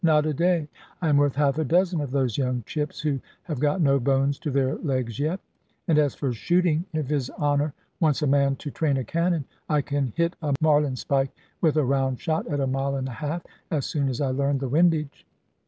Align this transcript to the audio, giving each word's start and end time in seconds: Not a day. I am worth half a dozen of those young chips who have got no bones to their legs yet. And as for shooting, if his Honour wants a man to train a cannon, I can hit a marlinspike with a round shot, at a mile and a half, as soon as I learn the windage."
Not 0.03 0.25
a 0.25 0.33
day. 0.33 0.67
I 0.99 1.09
am 1.09 1.17
worth 1.17 1.35
half 1.35 1.59
a 1.59 1.63
dozen 1.63 2.01
of 2.01 2.09
those 2.09 2.35
young 2.35 2.63
chips 2.65 3.01
who 3.01 3.19
have 3.43 3.59
got 3.59 3.81
no 3.81 3.99
bones 3.99 4.39
to 4.39 4.49
their 4.49 4.77
legs 4.77 5.19
yet. 5.19 5.39
And 5.87 5.99
as 5.99 6.15
for 6.15 6.33
shooting, 6.33 6.85
if 6.91 7.05
his 7.09 7.29
Honour 7.37 7.75
wants 7.99 8.23
a 8.23 8.25
man 8.25 8.55
to 8.55 8.71
train 8.71 8.97
a 8.97 9.03
cannon, 9.03 9.45
I 9.69 9.81
can 9.83 10.11
hit 10.15 10.35
a 10.41 10.53
marlinspike 10.59 11.29
with 11.61 11.77
a 11.77 11.85
round 11.85 12.19
shot, 12.19 12.47
at 12.47 12.59
a 12.59 12.65
mile 12.65 12.95
and 12.95 13.07
a 13.09 13.11
half, 13.11 13.43
as 13.69 13.85
soon 13.85 14.09
as 14.09 14.21
I 14.21 14.31
learn 14.31 14.57
the 14.57 14.69
windage." 14.69 15.27